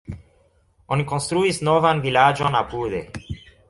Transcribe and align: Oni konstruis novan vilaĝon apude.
Oni 0.95 1.05
konstruis 1.13 1.63
novan 1.69 2.05
vilaĝon 2.09 2.63
apude. 2.65 3.09